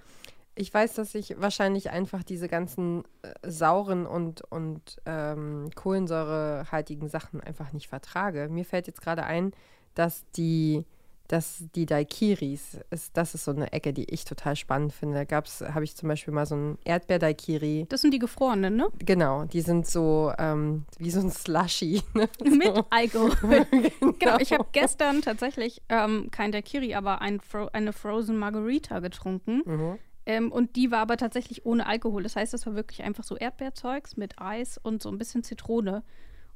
[0.54, 7.40] Ich weiß, dass ich wahrscheinlich einfach diese ganzen äh, sauren und, und ähm, kohlensäurehaltigen Sachen
[7.40, 8.48] einfach nicht vertrage.
[8.50, 9.52] Mir fällt jetzt gerade ein,
[9.94, 10.84] dass die
[11.32, 15.24] dass die Daikiris, ist, das ist so eine Ecke, die ich total spannend finde.
[15.24, 15.42] Da
[15.72, 17.86] habe ich zum Beispiel mal so ein Erdbeer-Daikiri.
[17.88, 18.88] Das sind die gefrorenen, ne?
[18.98, 22.02] Genau, die sind so ähm, wie so ein Slushy.
[22.14, 22.28] Ne?
[22.44, 23.32] Mit Alkohol.
[23.70, 24.12] genau.
[24.18, 24.38] genau.
[24.38, 29.62] ich habe gestern tatsächlich ähm, kein Daikiri, aber ein Fro eine Frozen Margarita getrunken.
[29.64, 29.98] Mhm.
[30.26, 32.22] Ähm, und die war aber tatsächlich ohne Alkohol.
[32.22, 36.02] Das heißt, das war wirklich einfach so Erdbeerzeugs mit Eis und so ein bisschen Zitrone.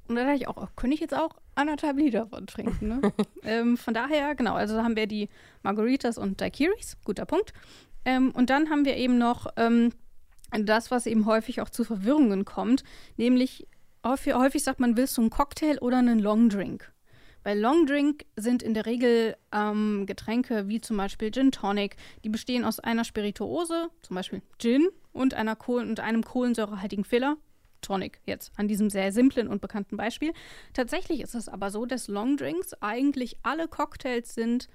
[0.09, 2.88] Und da dachte ich auch, oh, könnte ich jetzt auch anderthalb Liter von trinken.
[2.88, 3.12] Ne?
[3.42, 5.29] ähm, von daher, genau, also haben wir die
[5.62, 7.53] Margaritas und Daiquiris, guter Punkt.
[8.05, 9.92] Ähm, und dann haben wir eben noch ähm,
[10.53, 12.85] das, was eben häufig auch zu Verwirrungen kommt,
[13.16, 13.66] nämlich
[14.05, 16.92] häufig, häufig sagt man, willst du einen Cocktail oder einen Longdrink?
[17.42, 22.64] Bei Longdrink sind in der Regel ähm, Getränke wie zum Beispiel Gin Tonic, die bestehen
[22.64, 27.37] aus einer Spirituose, zum Beispiel Gin, und, einer Kohlen und einem kohlensäurehaltigen Filler,
[27.81, 30.33] Tonic jetzt an diesem sehr simplen und bekannten Beispiel.
[30.73, 34.69] Tatsächlich ist es aber so, dass Longdrinks eigentlich alle Cocktails sind,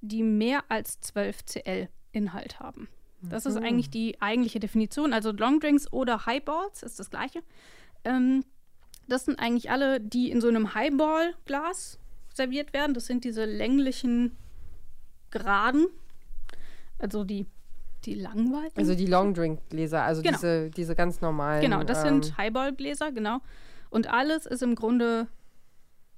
[0.00, 2.88] die mehr als 12 Cl Inhalt haben.
[3.20, 3.50] Das mhm.
[3.50, 5.12] ist eigentlich die eigentliche Definition.
[5.12, 7.42] Also Longdrinks oder Highballs ist das gleiche.
[8.04, 8.44] Ähm,
[9.08, 11.98] das sind eigentlich alle, die in so einem Highball-Glas
[12.32, 12.94] serviert werden.
[12.94, 14.36] Das sind diese länglichen
[15.30, 15.88] Geraden,
[16.98, 17.46] also die
[18.08, 18.78] die langweiligen?
[18.78, 20.36] Also die Longdrink-Gläser, also genau.
[20.36, 21.60] diese, diese ganz normalen.
[21.60, 23.40] Genau, das ähm, sind Highball-Gläser, genau.
[23.90, 25.28] Und alles ist im Grunde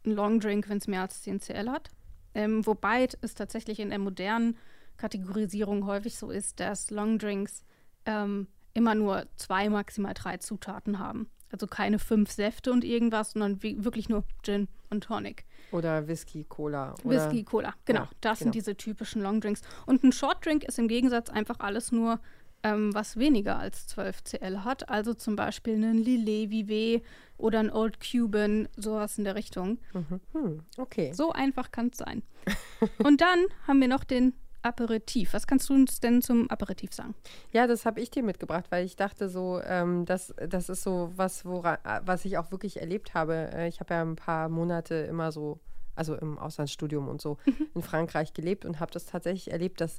[0.07, 1.91] ein Longdrink, wenn es mehr als 10 CL hat.
[2.35, 4.57] Ähm, wobei es tatsächlich in der modernen
[4.97, 7.65] Kategorisierung häufig so ist, dass Longdrinks
[8.07, 11.29] ähm, immer nur zwei, maximal drei Zutaten haben.
[11.51, 15.45] Also keine fünf Säfte und irgendwas, sondern wirklich nur Gin und Tonic.
[15.73, 16.95] Oder Whisky, Cola.
[17.05, 18.01] Oder Whisky, Cola, genau.
[18.01, 18.47] Ja, das genau.
[18.47, 19.63] sind diese typischen Longdrinks.
[19.87, 22.21] Und ein Shortdrink ist im Gegensatz einfach alles nur,
[22.63, 24.89] ähm, was weniger als 12 Cl hat.
[24.89, 27.03] Also zum Beispiel ein Lillet Vivet
[27.39, 29.79] oder ein Old Cuban, sowas in der Richtung.
[29.93, 30.21] Mhm.
[30.33, 31.13] Hm, okay.
[31.13, 32.23] So einfach kann es sein.
[33.05, 35.33] und dann haben wir noch den Aperitif.
[35.33, 37.15] Was kannst du uns denn zum Aperitif sagen?
[37.53, 41.13] Ja, das habe ich dir mitgebracht, weil ich dachte so, ähm, das, das ist so
[41.17, 43.51] was, woran, was ich auch wirklich erlebt habe.
[43.53, 45.61] Äh, ich habe ja ein paar Monate immer so,
[45.95, 47.69] also im Auslandsstudium und so, mhm.
[47.75, 49.99] in Frankreich gelebt und habe das tatsächlich erlebt, dass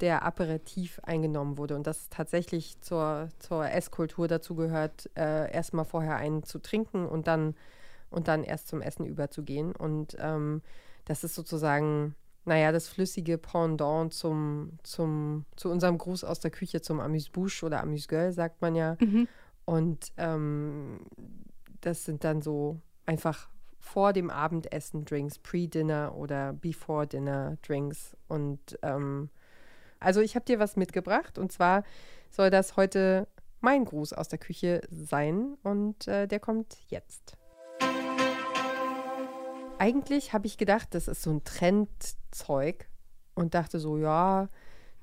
[0.00, 6.16] der Aperitif eingenommen wurde und das tatsächlich zur, zur Esskultur dazu gehört, äh, erstmal vorher
[6.16, 7.54] einen zu trinken und dann,
[8.10, 9.74] und dann erst zum Essen überzugehen.
[9.74, 10.62] Und ähm,
[11.04, 16.82] das ist sozusagen naja, das flüssige Pendant zum, zum, zu unserem Gruß aus der Küche,
[16.82, 18.96] zum Amuse-Bouche oder Amuse-Gueule, sagt man ja.
[19.00, 19.28] Mhm.
[19.64, 21.00] Und ähm,
[21.80, 28.16] das sind dann so einfach vor dem Abendessen Drinks, Pre-Dinner oder Before-Dinner Drinks.
[28.28, 29.30] Und ähm,
[30.00, 31.84] also ich habe dir was mitgebracht und zwar
[32.30, 33.26] soll das heute
[33.60, 37.36] mein Gruß aus der Küche sein und äh, der kommt jetzt
[39.78, 42.88] eigentlich habe ich gedacht, das ist so ein Trendzeug
[43.34, 44.48] und dachte so, ja,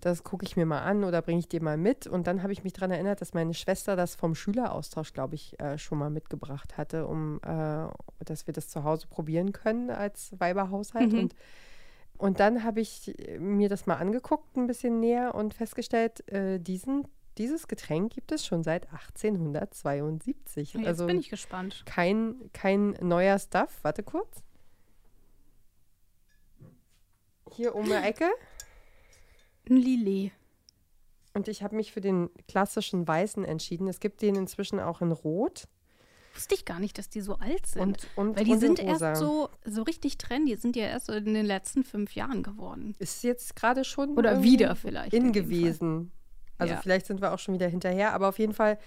[0.01, 2.07] das gucke ich mir mal an oder bringe ich dir mal mit.
[2.07, 5.59] Und dann habe ich mich daran erinnert, dass meine Schwester das vom Schüleraustausch, glaube ich,
[5.59, 7.87] äh, schon mal mitgebracht hatte, um äh,
[8.25, 11.13] dass wir das zu Hause probieren können als Weiberhaushalt.
[11.13, 11.19] Mhm.
[11.19, 11.35] Und,
[12.17, 17.05] und dann habe ich mir das mal angeguckt, ein bisschen näher und festgestellt, äh, diesen
[17.37, 20.73] dieses Getränk gibt es schon seit 1872.
[20.73, 21.83] Jetzt also bin ich gespannt.
[21.85, 23.79] Kein, kein neuer Stuff.
[23.83, 24.43] Warte kurz.
[27.53, 28.29] Hier um die Ecke.
[29.69, 30.31] Ein Lillet.
[31.33, 33.87] Und ich habe mich für den klassischen Weißen entschieden.
[33.87, 35.67] Es gibt den inzwischen auch in Rot.
[36.33, 37.81] Wusste ich gar nicht, dass die so alt sind.
[37.81, 40.55] Und, und, Weil die sind erst so, so richtig trendy.
[40.55, 42.95] Die sind ja erst in den letzten fünf Jahren geworden.
[42.99, 44.17] Ist jetzt gerade schon.
[44.17, 45.13] Oder wieder vielleicht.
[45.13, 46.11] In gewesen.
[46.57, 46.81] Also ja.
[46.81, 48.13] vielleicht sind wir auch schon wieder hinterher.
[48.13, 48.77] Aber auf jeden Fall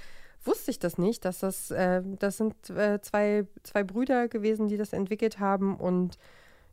[0.42, 4.76] wusste ich das nicht, dass das, äh, das sind äh, zwei, zwei Brüder gewesen, die
[4.76, 5.76] das entwickelt haben.
[5.76, 6.18] Und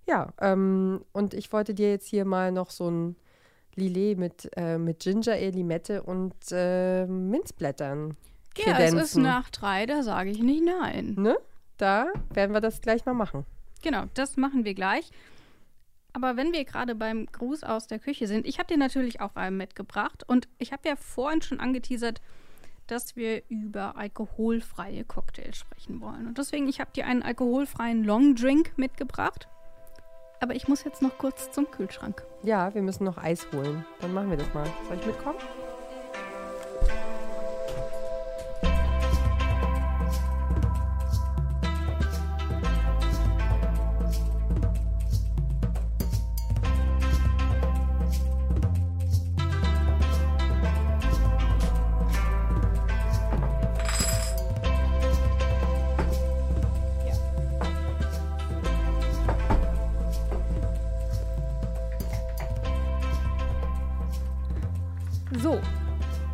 [0.08, 3.16] ja, ähm, und ich wollte dir jetzt hier mal noch so ein
[3.76, 8.18] Lillet mit, äh, mit Ginger Ale, Limette und äh, Minzblättern
[8.54, 8.98] kredenzen.
[8.98, 11.16] Ja, es ist nach drei, da sage ich nicht nein.
[11.18, 11.38] Ne?
[11.82, 13.46] da werden wir das gleich mal machen.
[13.82, 15.10] Genau, das machen wir gleich.
[16.14, 19.36] Aber wenn wir gerade beim Gruß aus der Küche sind, ich habe dir natürlich auch
[19.36, 22.22] einen mitgebracht und ich habe ja vorhin schon angeteasert,
[22.86, 26.28] dass wir über alkoholfreie Cocktails sprechen wollen.
[26.28, 29.48] Und deswegen, ich habe dir einen alkoholfreien Long Drink mitgebracht.
[30.42, 32.24] Aber ich muss jetzt noch kurz zum Kühlschrank.
[32.42, 33.86] Ja, wir müssen noch Eis holen.
[34.02, 34.66] Dann machen wir das mal.
[34.88, 35.38] Soll ich mitkommen?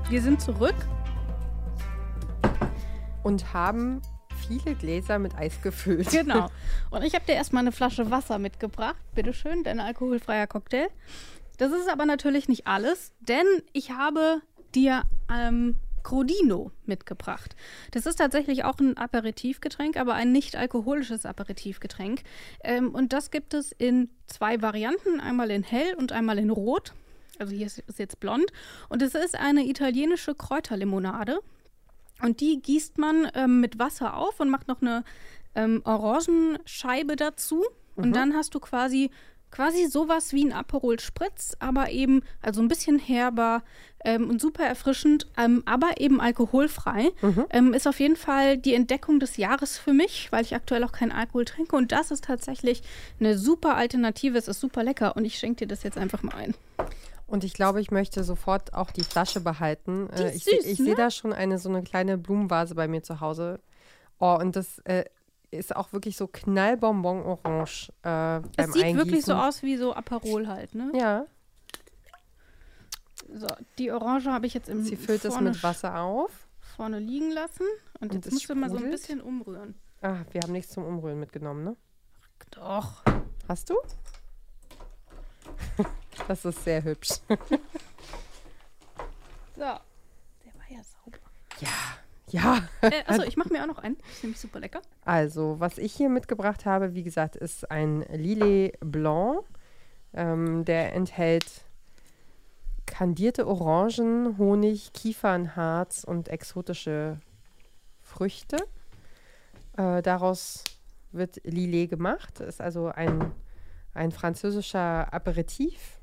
[0.09, 0.75] Wir sind zurück.
[3.23, 4.01] Und haben
[4.47, 6.09] viele Gläser mit Eis gefüllt.
[6.09, 6.49] Genau.
[6.89, 8.97] Und ich habe dir erstmal eine Flasche Wasser mitgebracht.
[9.13, 10.87] Bitteschön, dein alkoholfreier Cocktail.
[11.57, 14.41] Das ist aber natürlich nicht alles, denn ich habe
[14.73, 17.55] dir ähm, Crodino mitgebracht.
[17.91, 22.21] Das ist tatsächlich auch ein Aperitivgetränk, aber ein nicht alkoholisches Aperitivgetränk.
[22.63, 26.93] Ähm, und das gibt es in zwei Varianten, einmal in hell und einmal in rot.
[27.39, 28.51] Also hier ist, ist jetzt blond.
[28.89, 31.39] Und es ist eine italienische Kräuterlimonade.
[32.21, 35.03] Und die gießt man ähm, mit Wasser auf und macht noch eine
[35.55, 37.63] ähm, Orangenscheibe dazu.
[37.95, 38.03] Mhm.
[38.03, 39.11] Und dann hast du quasi
[39.51, 43.63] quasi sowas wie ein Aperol Spritz, aber eben also ein bisschen herber
[44.03, 47.11] ähm, und super erfrischend, ähm, aber eben alkoholfrei.
[47.21, 47.45] Mhm.
[47.49, 50.91] Ähm, ist auf jeden Fall die Entdeckung des Jahres für mich, weil ich aktuell auch
[50.91, 52.81] keinen Alkohol trinke und das ist tatsächlich
[53.19, 54.37] eine super Alternative.
[54.37, 56.53] Es ist super lecker und ich schenke dir das jetzt einfach mal ein.
[57.27, 60.09] Und ich glaube, ich möchte sofort auch die Flasche behalten.
[60.17, 60.85] Die äh, ich süß, ich ne?
[60.85, 63.59] sehe da schon eine so eine kleine Blumenvase bei mir zu Hause.
[64.19, 65.03] Oh, und das äh,
[65.51, 68.97] ist auch wirklich so knallbonbon-orange äh, beim Es sieht Eingießen.
[68.97, 70.89] wirklich so aus wie so Aperol halt, ne?
[70.95, 71.25] Ja,
[73.33, 76.31] So, die Orange habe ich jetzt im sie füllt es vorne, mit Wasser auf.
[76.61, 77.65] vorne liegen lassen
[77.99, 79.01] und, Und jetzt musst du mal so ein sprudelt.
[79.01, 79.75] bisschen umrühren.
[80.01, 81.75] Ah, wir haben nichts zum Umrühren mitgenommen, ne?
[82.51, 83.03] Doch.
[83.49, 83.75] Hast du?
[86.27, 87.09] Das ist sehr hübsch.
[89.55, 89.63] So.
[89.63, 91.17] Der war ja sauber.
[92.29, 92.67] Ja.
[92.81, 93.97] Äh, achso, ich mache mir auch noch einen.
[94.11, 94.83] Ist nämlich super lecker.
[95.03, 99.45] Also, was ich hier mitgebracht habe, wie gesagt, ist ein Lillet Blanc.
[100.13, 101.65] Ähm, der enthält
[102.85, 107.19] kandierte Orangen, Honig, Kiefernharz und exotische
[108.01, 108.57] Früchte.
[109.77, 110.63] Äh, daraus
[111.11, 112.39] wird Lillet gemacht.
[112.41, 113.31] Ist also ein,
[113.97, 115.99] ein französischer Aperitif.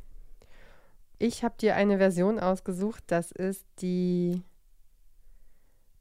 [1.19, 3.05] Ich habe dir eine Version ausgesucht.
[3.07, 4.43] Das ist die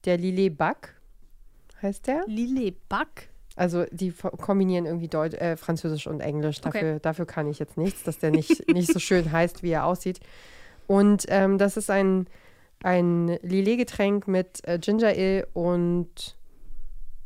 [0.05, 0.99] der Lillet Bac,
[1.81, 2.23] heißt der.
[2.27, 3.29] Lillet Back.
[3.55, 6.57] Also die kombinieren irgendwie Deut äh, Französisch und Englisch.
[6.59, 6.71] Okay.
[6.71, 9.85] Dafür, dafür kann ich jetzt nichts, dass der nicht, nicht so schön heißt, wie er
[9.85, 10.19] aussieht.
[10.87, 12.27] Und ähm, das ist ein,
[12.81, 16.35] ein Lillet-Getränk mit äh, Ginger Ale und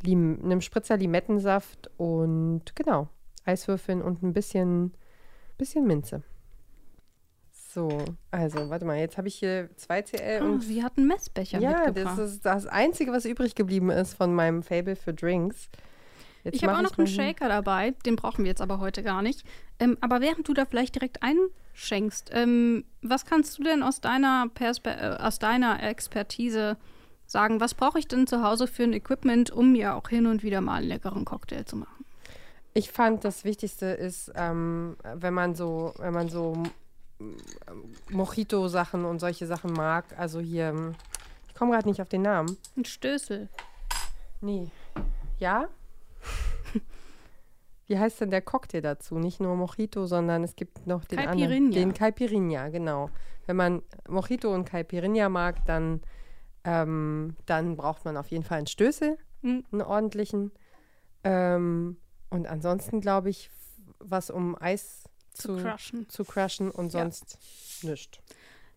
[0.04, 3.10] Lim einem Spritzer Limettensaft und genau,
[3.48, 4.94] Eiswürfeln und ein bisschen,
[5.58, 6.24] bisschen Minze.
[7.52, 7.90] So,
[8.32, 11.60] also warte mal, jetzt habe ich hier 2 CL Oh, und sie hat einen Messbecher
[11.60, 12.18] ja, mitgebracht.
[12.18, 15.70] das ist das Einzige, was übrig geblieben ist von meinem Fable für Drinks.
[16.44, 17.92] Jetzt ich habe auch noch einen Shaker dabei.
[18.06, 19.44] Den brauchen wir jetzt aber heute gar nicht.
[19.80, 24.48] Ähm, aber während du da vielleicht direkt einschenkst, ähm, was kannst du denn aus deiner,
[24.54, 26.78] Perspe äh, aus deiner Expertise
[27.26, 27.60] sagen?
[27.60, 30.62] Was brauche ich denn zu Hause für ein Equipment, um mir auch hin und wieder
[30.62, 31.97] mal einen leckeren Cocktail zu machen?
[32.78, 36.54] Ich fand, das Wichtigste ist, ähm, wenn man so, wenn man so
[37.18, 37.34] mm,
[38.12, 40.96] Mojito-Sachen und solche Sachen mag, also hier, mm,
[41.48, 42.56] ich komme gerade nicht auf den Namen.
[42.76, 43.50] Ein Stößel.
[44.42, 44.70] Nee.
[45.40, 45.70] Ja?
[47.88, 49.18] Wie heißt denn der Cocktail dazu?
[49.18, 51.40] Nicht nur Mojito, sondern es gibt noch den anderen.
[51.40, 51.72] Caipirinha.
[51.72, 53.10] Den Caipirinha, genau.
[53.48, 56.02] Wenn man Mojito und Caipirinha mag, dann,
[56.64, 59.66] ähm, dann braucht man auf jeden Fall einen Stößel, Hm.
[59.72, 60.52] einen ordentlichen.
[61.24, 61.98] Ähm,
[62.30, 63.50] und ansonsten glaube ich,
[64.00, 66.10] was um Eis Zu zu, crushen.
[66.10, 67.02] zu crushen und Ja.
[67.02, 67.38] sonst
[67.84, 68.20] nichts.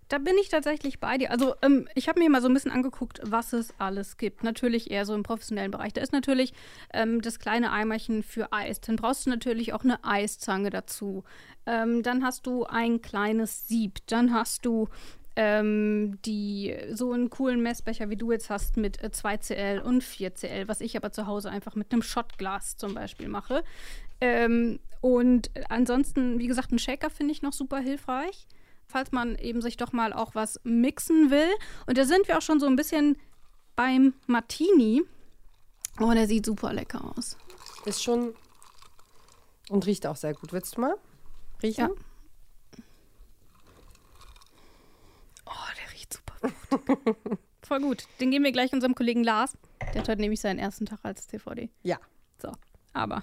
[0.09, 1.31] Da bin ich tatsächlich bei dir.
[1.31, 4.43] Also ähm, ich habe mir mal so ein bisschen angeguckt, was es alles gibt.
[4.43, 5.93] Natürlich eher so im professionellen Bereich.
[5.93, 6.53] Da ist natürlich
[6.93, 8.81] ähm, das kleine Eimerchen für Eis.
[8.81, 11.23] Dann brauchst du natürlich auch eine Eiszange dazu.
[11.65, 13.99] Ähm, dann hast du ein kleines Sieb.
[14.09, 14.89] Dann hast du
[15.37, 20.69] ähm, die so einen coolen Messbecher, wie du jetzt hast, mit äh, 2cl und 4cl,
[20.69, 23.64] was ich aber zu Hause einfach mit einem Shotglas zum Beispiel mache.
[24.21, 28.47] Ähm, und ansonsten, wie gesagt, ein Shaker finde ich noch super hilfreich
[28.90, 31.49] falls man eben sich doch mal auch was mixen will.
[31.87, 33.16] Und da sind wir auch schon so ein bisschen
[33.77, 35.03] beim Martini.
[35.99, 37.37] Oh, der sieht super lecker aus.
[37.85, 38.35] Ist schon
[39.69, 40.53] und riecht auch sehr gut.
[40.53, 40.97] Willst du mal
[41.62, 41.88] riechen?
[41.88, 42.83] Ja.
[45.47, 46.30] Oh, der riecht super gut.
[47.62, 48.05] Voll gut.
[48.20, 49.57] Den geben wir gleich unserem Kollegen Lars.
[49.94, 51.70] Der hat heute nämlich seinen ersten Tag als CVD.
[51.83, 51.98] Ja.
[52.40, 52.53] So,
[52.92, 53.22] aber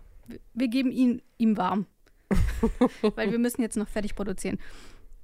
[0.54, 1.88] wir geben ihn ihm warm.
[3.16, 4.60] Weil wir müssen jetzt noch fertig produzieren.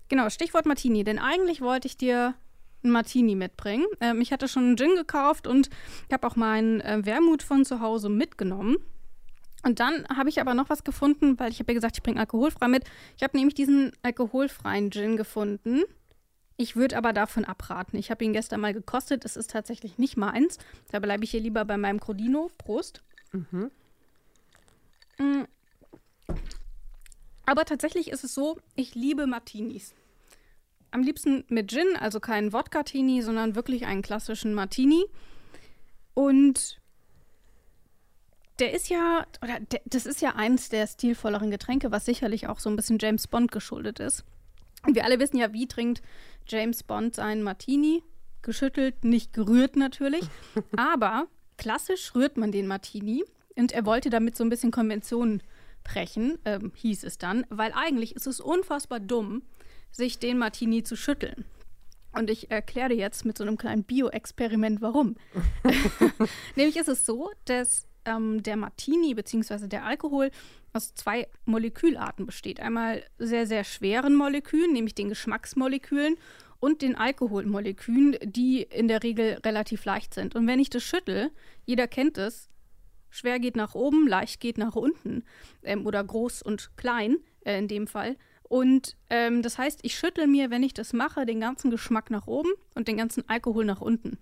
[0.09, 1.03] Genau, Stichwort Martini.
[1.03, 2.35] Denn eigentlich wollte ich dir
[2.83, 3.85] einen Martini mitbringen.
[3.99, 5.69] Ähm, ich hatte schon einen Gin gekauft und
[6.07, 8.77] ich habe auch meinen äh, Wermut von zu Hause mitgenommen.
[9.65, 12.19] Und dann habe ich aber noch was gefunden, weil ich habe ja gesagt, ich bringe
[12.19, 12.83] alkoholfrei mit.
[13.15, 15.83] Ich habe nämlich diesen alkoholfreien Gin gefunden.
[16.63, 17.97] Ich würde aber davon abraten.
[17.97, 19.25] Ich habe ihn gestern mal gekostet.
[19.25, 20.59] Es ist tatsächlich nicht meins.
[20.93, 22.51] Da bleibe ich hier lieber bei meinem Crodino.
[22.57, 23.03] Prost.
[23.33, 23.69] Mhm.
[25.17, 25.43] Mm.
[27.45, 29.93] Aber tatsächlich ist es so, ich liebe Martinis.
[30.91, 35.03] Am liebsten mit Gin, also keinen Wodka-Tini, sondern wirklich einen klassischen Martini.
[36.13, 36.79] Und
[38.59, 42.61] der ist ja, oder der, das ist ja eins der stilvolleren Getränke, was sicherlich auch
[42.61, 44.23] so ein bisschen James Bond geschuldet ist.
[44.85, 46.01] Und wir alle wissen ja, wie trinkt
[46.47, 48.03] James Bond seinen Martini?
[48.41, 50.25] Geschüttelt, nicht gerührt natürlich.
[50.77, 51.27] Aber
[51.57, 53.23] klassisch rührt man den Martini.
[53.55, 55.43] Und er wollte damit so ein bisschen Konventionen
[55.83, 59.43] brechen, ähm, hieß es dann, weil eigentlich ist es unfassbar dumm,
[59.91, 61.45] sich den Martini zu schütteln.
[62.13, 65.15] Und ich erkläre dir jetzt mit so einem kleinen Bio-Experiment, warum.
[66.55, 69.67] Nämlich ist es so, dass ähm, der Martini bzw.
[69.67, 70.31] der Alkohol
[70.73, 72.59] aus zwei Molekülarten besteht.
[72.59, 76.17] Einmal sehr, sehr schweren Molekülen, nämlich den Geschmacksmolekülen
[76.59, 80.35] und den Alkoholmolekülen, die in der Regel relativ leicht sind.
[80.35, 81.29] Und wenn ich das schüttel,
[81.65, 82.49] jeder kennt es,
[83.09, 85.23] schwer geht nach oben, leicht geht nach unten
[85.63, 88.15] ähm, oder groß und klein äh, in dem Fall.
[88.43, 92.27] Und ähm, das heißt, ich schüttel mir, wenn ich das mache, den ganzen Geschmack nach
[92.27, 94.17] oben und den ganzen Alkohol nach unten.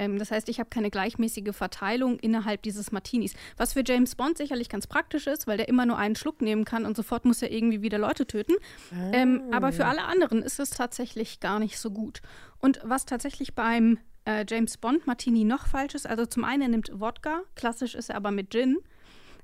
[0.00, 3.34] Ähm, das heißt, ich habe keine gleichmäßige Verteilung innerhalb dieses Martinis.
[3.58, 6.64] Was für James Bond sicherlich ganz praktisch ist, weil der immer nur einen Schluck nehmen
[6.64, 8.54] kann und sofort muss er irgendwie wieder Leute töten.
[8.92, 9.10] Ah.
[9.12, 12.22] Ähm, aber für alle anderen ist es tatsächlich gar nicht so gut.
[12.58, 16.68] Und was tatsächlich beim äh, James Bond Martini noch falsch ist, also zum einen er
[16.68, 18.78] nimmt Wodka, klassisch ist er aber mit Gin.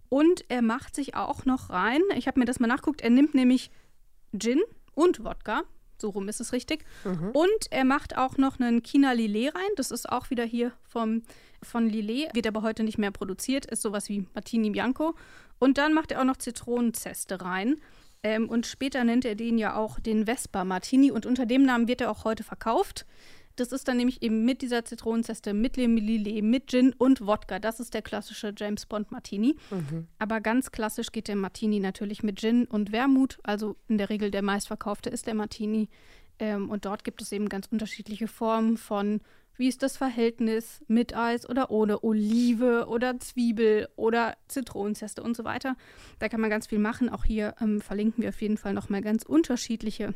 [0.09, 3.35] Und er macht sich auch noch rein, ich habe mir das mal nachguckt, er nimmt
[3.35, 3.71] nämlich
[4.38, 4.62] Gin
[4.95, 5.64] und Wodka,
[6.00, 6.85] so rum ist es richtig.
[7.04, 7.30] Mhm.
[7.30, 9.70] Und er macht auch noch einen China Lillet rein.
[9.76, 11.22] Das ist auch wieder hier vom,
[11.62, 12.35] von Lillet.
[12.35, 13.66] Wird aber heute nicht mehr produziert.
[13.66, 15.14] Ist sowas wie Martini Bianco.
[15.59, 17.76] Und dann macht er auch noch Zitronenzeste rein.
[18.22, 21.11] Ähm, und später nennt er den ja auch den Vespa Martini.
[21.11, 23.06] Und unter dem Namen wird er auch heute verkauft.
[23.57, 27.59] Das ist dann nämlich eben mit dieser Zitronenzeste, mit Lillet, mit Gin und Wodka.
[27.59, 29.57] Das ist der klassische James Bond Martini.
[29.71, 30.07] Mhm.
[30.19, 33.38] Aber ganz klassisch geht der Martini natürlich mit Gin und Wermut.
[33.42, 35.88] Also in der Regel der meistverkaufte ist der Martini.
[36.38, 39.21] Ähm, und dort gibt es eben ganz unterschiedliche Formen von,
[39.57, 45.45] wie ist das Verhältnis mit Eis oder ohne Olive oder Zwiebel oder Zitronenzeste und so
[45.45, 45.77] weiter.
[46.19, 47.09] Da kann man ganz viel machen.
[47.09, 50.14] Auch hier ähm, verlinken wir auf jeden Fall nochmal ganz unterschiedliche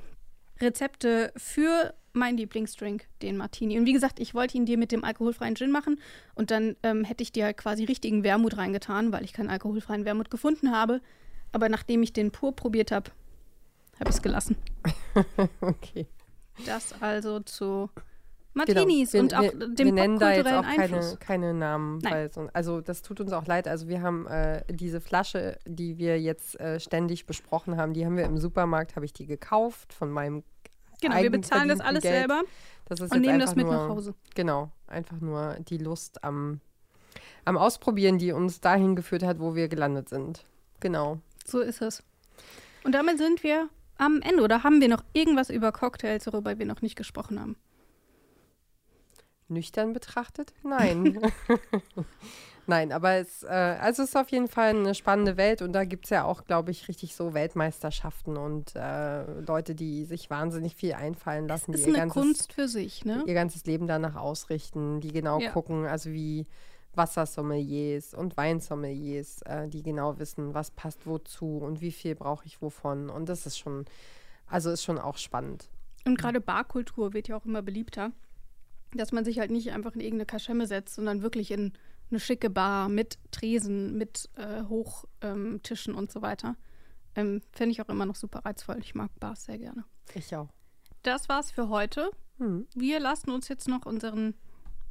[0.61, 3.79] Rezepte für mein Lieblingsdrink, den Martini.
[3.79, 6.01] Und wie gesagt, ich wollte ihn dir mit dem alkoholfreien Gin machen
[6.35, 10.05] und dann ähm, hätte ich dir halt quasi richtigen Wermut reingetan, weil ich keinen alkoholfreien
[10.05, 11.01] Wermut gefunden habe.
[11.53, 13.11] Aber nachdem ich den pur probiert habe,
[13.99, 14.57] habe ich es gelassen.
[15.61, 16.07] okay.
[16.67, 17.91] Das also zu
[18.53, 19.23] Martinis genau.
[19.23, 22.01] und auch wir, dem wir nennen da jetzt auch keine, keine Namen.
[22.33, 23.69] So, also das tut uns auch leid.
[23.69, 28.17] Also wir haben äh, diese Flasche, die wir jetzt äh, ständig besprochen haben, die haben
[28.17, 30.43] wir im Supermarkt, habe ich die gekauft von meinem
[31.01, 32.15] Genau, wir bezahlen das alles Geld.
[32.15, 32.43] selber
[32.89, 34.15] und nehmen das mit nur, nach Hause.
[34.35, 36.61] Genau, einfach nur die Lust am,
[37.45, 40.45] am Ausprobieren, die uns dahin geführt hat, wo wir gelandet sind.
[40.81, 41.19] Genau.
[41.47, 42.03] So ist es.
[42.85, 44.43] Und damit sind wir am Ende.
[44.43, 47.57] Oder haben wir noch irgendwas über Cocktails, worüber wir noch nicht gesprochen haben?
[49.49, 50.53] Nüchtern betrachtet?
[50.63, 51.21] Nein.
[52.71, 55.83] Nein, aber es, äh, also es ist auf jeden Fall eine spannende Welt und da
[55.83, 60.77] gibt es ja auch, glaube ich, richtig so Weltmeisterschaften und äh, Leute, die sich wahnsinnig
[60.77, 61.73] viel einfallen lassen.
[61.73, 63.25] Das ist die eine ganzes, Kunst für sich, ne?
[63.27, 65.51] Ihr ganzes Leben danach ausrichten, die genau ja.
[65.51, 66.47] gucken, also wie
[66.95, 72.63] Wassersommeliers und Weinsommeliers, äh, die genau wissen, was passt wozu und wie viel brauche ich
[72.63, 73.11] wovon.
[73.11, 73.85] Und das ist schon,
[74.47, 75.69] also ist schon auch spannend.
[76.05, 78.13] Und gerade Barkultur wird ja auch immer beliebter,
[78.95, 81.73] dass man sich halt nicht einfach in irgendeine Kaschemme setzt, sondern wirklich in
[82.11, 86.57] eine schicke Bar mit Tresen, mit äh, Hochtischen ähm, und so weiter.
[87.15, 88.79] Ähm, Finde ich auch immer noch super reizvoll.
[88.81, 89.85] Ich mag Bars sehr gerne.
[90.15, 90.49] Ich auch.
[91.03, 92.11] Das war's für heute.
[92.39, 92.67] Hm.
[92.75, 94.35] Wir lassen uns jetzt noch unseren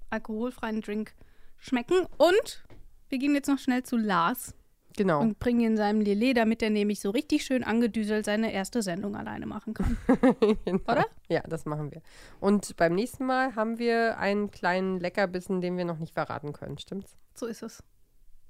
[0.09, 1.13] alkoholfreien Drink
[1.57, 2.63] schmecken und
[3.09, 4.53] wir gehen jetzt noch schnell zu Lars.
[4.99, 5.21] Genau.
[5.21, 9.15] Und bringe ihn seinem Lele, damit er nämlich so richtig schön angedüselt seine erste Sendung
[9.15, 9.95] alleine machen kann.
[10.65, 10.81] genau.
[10.91, 11.05] Oder?
[11.29, 12.01] Ja, das machen wir.
[12.41, 16.77] Und beim nächsten Mal haben wir einen kleinen Leckerbissen, den wir noch nicht verraten können,
[16.79, 17.15] stimmt's?
[17.33, 17.81] So ist es.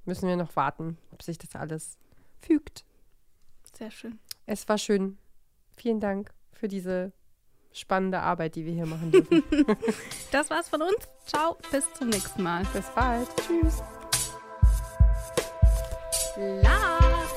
[0.05, 1.99] Müssen wir noch warten, ob sich das alles
[2.41, 2.83] fügt.
[3.77, 4.17] Sehr schön.
[4.47, 5.19] Es war schön.
[5.77, 7.11] Vielen Dank für diese
[7.71, 9.43] spannende Arbeit, die wir hier machen dürfen.
[10.31, 11.07] das war's von uns.
[11.27, 12.63] Ciao, bis zum nächsten Mal.
[12.73, 13.27] Bis bald.
[13.45, 13.83] Tschüss.
[16.39, 17.35] Schlaf.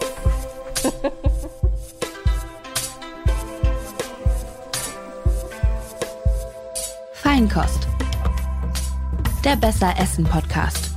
[7.15, 7.89] Feinkost.
[9.45, 10.92] Der Besser Essen Podcast.